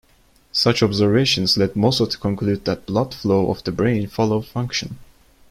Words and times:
Such 0.51 0.81
observations 0.81 1.57
led 1.57 1.75
Mosso 1.75 2.07
to 2.07 2.17
conclude 2.17 2.65
that 2.65 2.87
blood 2.87 3.13
flow 3.13 3.51
of 3.51 3.63
the 3.65 3.71
brain 3.71 4.07
followed 4.07 4.47
function. 4.47 4.97